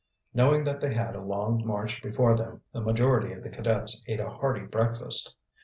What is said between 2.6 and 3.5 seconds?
the majority of